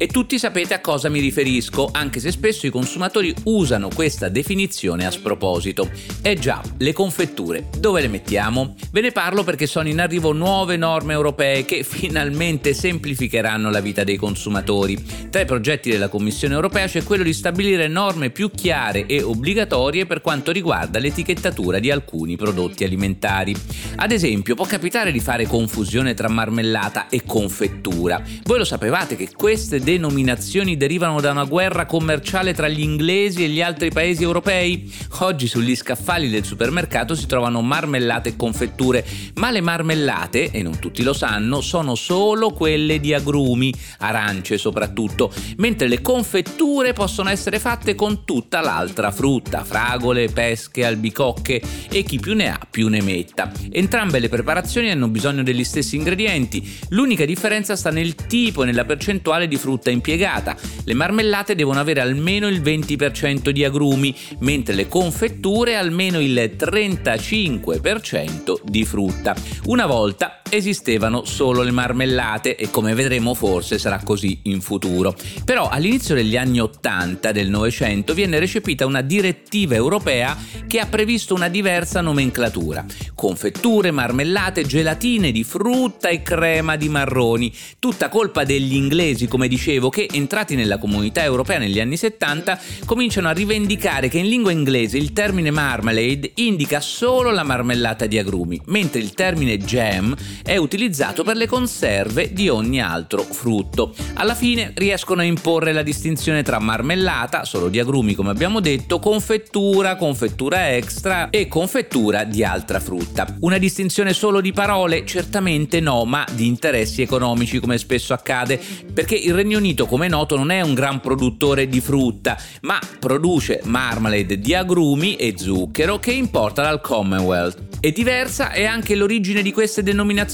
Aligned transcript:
e 0.00 0.06
tutti 0.06 0.38
sapete 0.38 0.74
a 0.74 0.80
cosa 0.80 1.08
mi 1.08 1.18
riferisco, 1.18 1.88
anche 1.90 2.20
se 2.20 2.30
spesso 2.30 2.68
i 2.68 2.70
consumatori 2.70 3.34
usano 3.44 3.88
questa 3.92 4.28
definizione 4.28 5.04
a 5.04 5.10
sproposito. 5.10 5.90
Eh 6.22 6.36
già, 6.36 6.62
le 6.78 6.92
confetture, 6.92 7.68
dove 7.78 8.00
le 8.00 8.06
mettiamo? 8.06 8.76
Ve 8.92 9.00
ne 9.00 9.10
parlo 9.10 9.42
perché 9.42 9.66
sono 9.66 9.88
in 9.88 9.98
arrivo 10.00 10.32
nuove 10.32 10.76
norme 10.76 11.14
europee 11.14 11.64
che 11.64 11.82
finalmente 11.82 12.74
semplificheranno 12.74 13.70
la 13.70 13.80
vita 13.80 14.04
dei 14.04 14.16
consumatori. 14.16 14.96
Tra 15.30 15.40
i 15.40 15.46
progetti 15.46 15.90
della 15.90 16.08
Commissione 16.08 16.54
europea 16.54 16.86
c'è 16.86 17.02
quello 17.02 17.24
di 17.24 17.32
stabilire 17.32 17.88
norme 17.88 18.30
più 18.30 18.52
chiare 18.52 19.04
e 19.06 19.20
obbligatorie 19.20 20.06
per 20.06 20.20
quanto 20.20 20.52
riguarda 20.52 21.00
l'etichettatura 21.00 21.80
di 21.80 21.90
alcuni 21.90 22.36
prodotti 22.36 22.84
alimentari. 22.84 23.52
Ad 23.96 24.12
esempio, 24.12 24.54
può 24.54 24.64
capitare 24.64 25.10
di 25.10 25.18
fare 25.18 25.46
confusione 25.46 26.14
tra 26.14 26.28
marmellata 26.28 27.08
e 27.08 27.24
confettura. 27.26 28.22
Voi 28.44 28.58
lo 28.58 28.64
sapevate 28.64 29.16
che 29.16 29.30
queste 29.34 29.80
denominazioni 29.88 30.76
derivano 30.76 31.18
da 31.18 31.30
una 31.30 31.44
guerra 31.44 31.86
commerciale 31.86 32.52
tra 32.52 32.68
gli 32.68 32.82
inglesi 32.82 33.42
e 33.42 33.48
gli 33.48 33.62
altri 33.62 33.90
paesi 33.90 34.22
europei? 34.22 34.92
Oggi 35.20 35.46
sugli 35.46 35.74
scaffali 35.74 36.28
del 36.28 36.44
supermercato 36.44 37.14
si 37.14 37.26
trovano 37.26 37.62
marmellate 37.62 38.28
e 38.28 38.36
confetture, 38.36 39.02
ma 39.36 39.50
le 39.50 39.62
marmellate, 39.62 40.50
e 40.50 40.62
non 40.62 40.78
tutti 40.78 41.02
lo 41.02 41.14
sanno, 41.14 41.62
sono 41.62 41.94
solo 41.94 42.50
quelle 42.50 43.00
di 43.00 43.14
agrumi, 43.14 43.72
arance 44.00 44.58
soprattutto, 44.58 45.32
mentre 45.56 45.88
le 45.88 46.02
confetture 46.02 46.92
possono 46.92 47.30
essere 47.30 47.58
fatte 47.58 47.94
con 47.94 48.26
tutta 48.26 48.60
l'altra 48.60 49.10
frutta, 49.10 49.64
fragole, 49.64 50.28
pesche, 50.28 50.84
albicocche 50.84 51.62
e 51.90 52.02
chi 52.02 52.18
più 52.18 52.34
ne 52.34 52.50
ha 52.50 52.60
più 52.70 52.88
ne 52.88 53.00
metta. 53.00 53.50
Entrambe 53.70 54.18
le 54.18 54.28
preparazioni 54.28 54.90
hanno 54.90 55.08
bisogno 55.08 55.42
degli 55.42 55.64
stessi 55.64 55.96
ingredienti, 55.96 56.76
l'unica 56.90 57.24
differenza 57.24 57.74
sta 57.74 57.90
nel 57.90 58.14
tipo 58.14 58.64
e 58.64 58.66
nella 58.66 58.84
percentuale 58.84 59.48
di 59.48 59.56
frutta 59.56 59.76
frutta 59.78 59.90
impiegata. 59.90 60.56
Le 60.84 60.94
marmellate 60.94 61.54
devono 61.54 61.78
avere 61.78 62.00
almeno 62.00 62.48
il 62.48 62.60
20% 62.60 63.50
di 63.50 63.64
agrumi, 63.64 64.12
mentre 64.40 64.74
le 64.74 64.88
confetture 64.88 65.76
almeno 65.76 66.18
il 66.18 66.56
35% 66.56 68.56
di 68.64 68.84
frutta. 68.84 69.36
Una 69.66 69.86
volta 69.86 70.37
esistevano 70.50 71.24
solo 71.24 71.62
le 71.62 71.70
marmellate 71.70 72.56
e 72.56 72.70
come 72.70 72.94
vedremo 72.94 73.34
forse 73.34 73.78
sarà 73.78 74.00
così 74.02 74.40
in 74.44 74.60
futuro. 74.60 75.14
Però 75.44 75.68
all'inizio 75.68 76.14
degli 76.14 76.36
anni 76.36 76.60
80 76.60 77.32
del 77.32 77.48
Novecento 77.48 78.14
viene 78.14 78.38
recepita 78.38 78.86
una 78.86 79.02
direttiva 79.02 79.74
europea 79.74 80.36
che 80.66 80.80
ha 80.80 80.86
previsto 80.86 81.34
una 81.34 81.48
diversa 81.48 82.00
nomenclatura. 82.00 82.84
Confetture, 83.14 83.90
marmellate, 83.90 84.64
gelatine 84.64 85.32
di 85.32 85.44
frutta 85.44 86.08
e 86.08 86.22
crema 86.22 86.76
di 86.76 86.88
marroni. 86.88 87.52
Tutta 87.78 88.08
colpa 88.08 88.44
degli 88.44 88.74
inglesi, 88.74 89.26
come 89.26 89.48
dicevo, 89.48 89.88
che 89.88 90.08
entrati 90.10 90.54
nella 90.54 90.78
comunità 90.78 91.22
europea 91.22 91.58
negli 91.58 91.80
anni 91.80 91.96
70 91.96 92.60
cominciano 92.84 93.28
a 93.28 93.32
rivendicare 93.32 94.08
che 94.08 94.18
in 94.18 94.28
lingua 94.28 94.52
inglese 94.52 94.98
il 94.98 95.12
termine 95.12 95.50
marmalade 95.50 96.32
indica 96.36 96.80
solo 96.80 97.30
la 97.30 97.42
marmellata 97.42 98.06
di 98.06 98.18
agrumi, 98.18 98.60
mentre 98.66 99.00
il 99.00 99.12
termine 99.14 99.58
jam 99.58 100.14
è 100.42 100.56
utilizzato 100.56 101.24
per 101.24 101.36
le 101.36 101.46
conserve 101.46 102.32
di 102.32 102.48
ogni 102.48 102.80
altro 102.80 103.22
frutto. 103.22 103.94
Alla 104.14 104.34
fine 104.34 104.72
riescono 104.74 105.20
a 105.20 105.24
imporre 105.24 105.72
la 105.72 105.82
distinzione 105.82 106.42
tra 106.42 106.58
marmellata, 106.58 107.44
solo 107.44 107.68
di 107.68 107.78
agrumi 107.78 108.14
come 108.14 108.30
abbiamo 108.30 108.60
detto, 108.60 108.98
confettura, 108.98 109.96
confettura 109.96 110.74
extra 110.74 111.30
e 111.30 111.48
confettura 111.48 112.24
di 112.24 112.44
altra 112.44 112.80
frutta. 112.80 113.36
Una 113.40 113.58
distinzione 113.58 114.12
solo 114.12 114.40
di 114.40 114.52
parole? 114.52 115.04
Certamente 115.04 115.80
no, 115.80 116.04
ma 116.04 116.24
di 116.32 116.46
interessi 116.46 117.02
economici 117.02 117.58
come 117.60 117.78
spesso 117.78 118.12
accade, 118.12 118.60
perché 118.92 119.14
il 119.14 119.34
Regno 119.34 119.58
Unito 119.58 119.86
come 119.86 120.08
noto 120.08 120.36
non 120.36 120.50
è 120.50 120.60
un 120.60 120.74
gran 120.74 121.00
produttore 121.00 121.68
di 121.68 121.80
frutta, 121.80 122.36
ma 122.62 122.78
produce 122.98 123.60
marmalade 123.64 124.38
di 124.38 124.54
agrumi 124.54 125.16
e 125.16 125.34
zucchero 125.36 125.98
che 125.98 126.12
importa 126.12 126.62
dal 126.62 126.80
Commonwealth. 126.80 127.66
E 127.80 127.92
diversa 127.92 128.50
è 128.50 128.64
anche 128.64 128.94
l'origine 128.94 129.42
di 129.42 129.52
queste 129.52 129.82
denominazioni. 129.82 130.27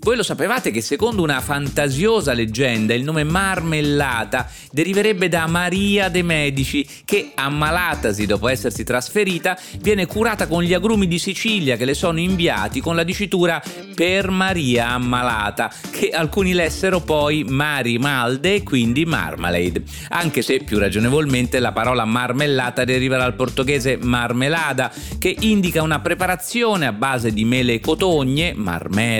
Voi 0.00 0.16
lo 0.16 0.22
sapevate 0.22 0.70
che 0.70 0.80
secondo 0.80 1.22
una 1.22 1.40
fantasiosa 1.40 2.32
leggenda 2.32 2.94
il 2.94 3.02
nome 3.02 3.24
marmellata 3.24 4.48
deriverebbe 4.70 5.28
da 5.28 5.46
Maria 5.46 6.08
de 6.08 6.22
Medici 6.22 6.86
che 7.04 7.32
ammalatasi 7.34 8.26
dopo 8.26 8.48
essersi 8.48 8.84
trasferita 8.84 9.58
viene 9.80 10.06
curata 10.06 10.46
con 10.46 10.62
gli 10.62 10.74
agrumi 10.74 11.06
di 11.06 11.18
Sicilia 11.18 11.76
che 11.76 11.84
le 11.84 11.94
sono 11.94 12.18
inviati 12.18 12.80
con 12.80 12.96
la 12.96 13.04
dicitura 13.04 13.62
per 13.94 14.30
Maria 14.30 14.90
ammalata 14.90 15.72
che 15.90 16.10
alcuni 16.10 16.52
lessero 16.52 17.00
poi 17.00 17.44
Mari 17.44 17.98
Malde 17.98 18.54
e 18.54 18.62
quindi 18.62 19.04
Marmalade. 19.04 19.82
Anche 20.10 20.42
se 20.42 20.58
più 20.58 20.78
ragionevolmente 20.78 21.58
la 21.58 21.72
parola 21.72 22.04
marmellata 22.04 22.84
deriva 22.84 23.16
dal 23.16 23.34
portoghese 23.34 23.98
marmelada 24.00 24.92
che 25.18 25.34
indica 25.40 25.82
una 25.82 26.00
preparazione 26.00 26.18
preparazione 26.20 26.86
a 26.86 26.92
base 26.92 27.32
di 27.32 27.44
mele 27.44 27.74
e 27.74 27.80
cotogne, 27.80 28.52
marmelo, 28.54 29.19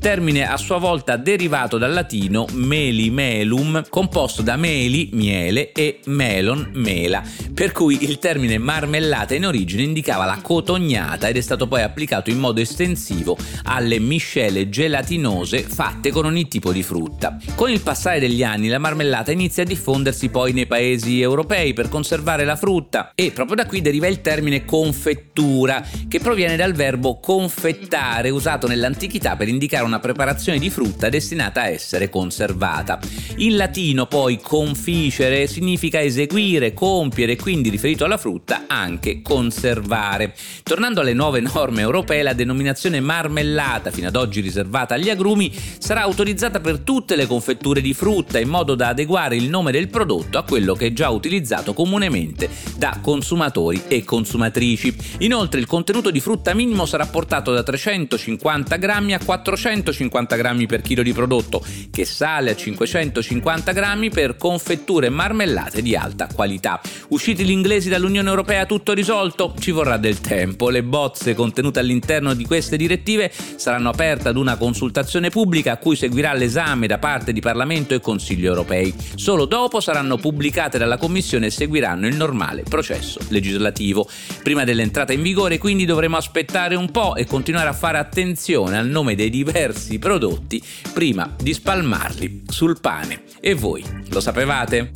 termine 0.00 0.48
a 0.48 0.56
sua 0.56 0.78
volta 0.78 1.16
derivato 1.16 1.78
dal 1.78 1.92
latino 1.92 2.46
melimelum, 2.52 3.84
composto 3.88 4.42
da 4.42 4.56
meli, 4.56 5.10
miele 5.12 5.72
e 5.72 6.00
melon, 6.06 6.70
mela, 6.74 7.22
per 7.54 7.72
cui 7.72 8.04
il 8.04 8.18
termine 8.18 8.58
marmellata 8.58 9.34
in 9.34 9.46
origine 9.46 9.82
indicava 9.82 10.24
la 10.24 10.40
cotognata 10.42 11.28
ed 11.28 11.36
è 11.36 11.40
stato 11.40 11.66
poi 11.66 11.82
applicato 11.82 12.30
in 12.30 12.38
modo 12.38 12.60
estensivo 12.60 13.36
alle 13.64 13.98
miscele 13.98 14.68
gelatinose 14.68 15.62
fatte 15.62 16.10
con 16.10 16.24
ogni 16.24 16.48
tipo 16.48 16.72
di 16.72 16.82
frutta. 16.82 17.36
Con 17.54 17.70
il 17.70 17.80
passare 17.80 18.20
degli 18.20 18.42
anni 18.42 18.68
la 18.68 18.78
marmellata 18.78 19.32
inizia 19.32 19.62
a 19.62 19.66
diffondersi 19.66 20.28
poi 20.28 20.52
nei 20.52 20.66
paesi 20.66 21.20
europei 21.20 21.72
per 21.72 21.88
conservare 21.88 22.44
la 22.44 22.56
frutta 22.56 23.12
e 23.14 23.32
proprio 23.32 23.56
da 23.56 23.66
qui 23.66 23.80
deriva 23.80 24.06
il 24.06 24.20
termine 24.20 24.64
confettura 24.64 25.84
che 26.08 26.20
proviene 26.20 26.56
dal 26.56 26.72
verbo 26.72 27.18
confettare 27.18 28.30
usato 28.30 28.66
nell'antichità 28.66 29.36
per 29.38 29.48
indicare 29.48 29.84
una 29.84 30.00
preparazione 30.00 30.58
di 30.58 30.68
frutta 30.68 31.08
destinata 31.08 31.62
a 31.62 31.68
essere 31.68 32.10
conservata. 32.10 32.98
In 33.36 33.56
latino 33.56 34.06
poi 34.06 34.38
conficere 34.38 35.46
significa 35.46 36.02
eseguire, 36.02 36.74
compiere, 36.74 37.36
quindi 37.36 37.70
riferito 37.70 38.04
alla 38.04 38.18
frutta 38.18 38.64
anche 38.66 39.22
conservare. 39.22 40.34
Tornando 40.62 41.00
alle 41.00 41.14
nuove 41.14 41.40
norme 41.40 41.80
europee, 41.80 42.22
la 42.22 42.32
denominazione 42.32 43.00
marmellata, 43.00 43.90
fino 43.90 44.08
ad 44.08 44.16
oggi 44.16 44.40
riservata 44.40 44.94
agli 44.94 45.08
agrumi, 45.08 45.54
sarà 45.78 46.02
autorizzata 46.02 46.60
per 46.60 46.80
tutte 46.80 47.14
le 47.14 47.26
confetture 47.26 47.80
di 47.80 47.94
frutta 47.94 48.40
in 48.40 48.48
modo 48.48 48.74
da 48.74 48.88
adeguare 48.88 49.36
il 49.36 49.48
nome 49.48 49.70
del 49.70 49.88
prodotto 49.88 50.38
a 50.38 50.42
quello 50.42 50.74
che 50.74 50.86
è 50.86 50.92
già 50.92 51.08
utilizzato 51.08 51.72
comunemente 51.72 52.50
da 52.76 52.98
consumatori 53.00 53.82
e 53.86 54.04
consumatrici. 54.04 54.96
Inoltre 55.18 55.60
il 55.60 55.66
contenuto 55.66 56.10
di 56.10 56.20
frutta 56.20 56.54
minimo 56.54 56.86
sarà 56.86 57.06
portato 57.06 57.52
da 57.52 57.62
350 57.62 58.76
grammi 58.76 59.14
a 59.14 59.18
450 59.28 60.36
grammi 60.36 60.64
per 60.64 60.80
chilo 60.80 61.02
di 61.02 61.12
prodotto, 61.12 61.62
che 61.90 62.06
sale 62.06 62.52
a 62.52 62.56
550 62.56 63.72
grammi 63.72 64.08
per 64.08 64.38
confetture 64.38 65.10
marmellate 65.10 65.82
di 65.82 65.94
alta 65.94 66.28
qualità. 66.34 66.80
Usciti 67.08 67.44
gli 67.44 67.50
inglesi 67.50 67.90
dall'Unione 67.90 68.30
Europea 68.30 68.64
tutto 68.64 68.94
risolto? 68.94 69.52
Ci 69.58 69.70
vorrà 69.70 69.98
del 69.98 70.22
tempo. 70.22 70.70
Le 70.70 70.82
bozze 70.82 71.34
contenute 71.34 71.78
all'interno 71.78 72.32
di 72.32 72.46
queste 72.46 72.78
direttive 72.78 73.30
saranno 73.56 73.90
aperte 73.90 74.28
ad 74.28 74.38
una 74.38 74.56
consultazione 74.56 75.28
pubblica 75.28 75.72
a 75.72 75.76
cui 75.76 75.94
seguirà 75.94 76.32
l'esame 76.32 76.86
da 76.86 76.96
parte 76.96 77.34
di 77.34 77.40
Parlamento 77.40 77.92
e 77.92 78.00
Consiglio 78.00 78.48
europei. 78.48 78.94
Solo 79.14 79.44
dopo 79.44 79.80
saranno 79.80 80.16
pubblicate 80.16 80.78
dalla 80.78 80.96
Commissione 80.96 81.46
e 81.46 81.50
seguiranno 81.50 82.06
il 82.06 82.16
normale 82.16 82.62
processo 82.62 83.20
legislativo. 83.28 84.08
Prima 84.42 84.64
dell'entrata 84.64 85.12
in 85.12 85.20
vigore 85.20 85.58
quindi 85.58 85.84
dovremo 85.84 86.16
aspettare 86.16 86.76
un 86.76 86.90
po' 86.90 87.14
e 87.14 87.26
continuare 87.26 87.68
a 87.68 87.74
fare 87.74 87.98
attenzione 87.98 88.78
al 88.78 88.86
nome 88.86 89.16
dei 89.18 89.30
diversi 89.30 89.98
prodotti 89.98 90.62
prima 90.92 91.34
di 91.36 91.52
spalmarli 91.52 92.44
sul 92.48 92.78
pane. 92.80 93.24
E 93.40 93.54
voi 93.54 93.84
lo 94.10 94.20
sapevate? 94.20 94.92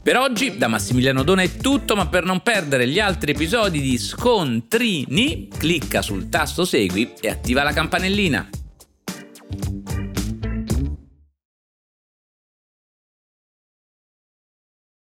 Per 0.00 0.16
oggi 0.16 0.56
da 0.56 0.68
Massimiliano 0.68 1.24
Dona 1.24 1.42
è 1.42 1.56
tutto, 1.56 1.96
ma 1.96 2.06
per 2.06 2.24
non 2.24 2.40
perdere 2.40 2.86
gli 2.86 3.00
altri 3.00 3.32
episodi 3.32 3.80
di 3.80 3.98
Scontrini, 3.98 5.48
clicca 5.48 6.02
sul 6.02 6.28
tasto 6.28 6.64
Segui 6.64 7.14
e 7.20 7.30
attiva 7.30 7.64
la 7.64 7.72
campanellina. 7.72 8.48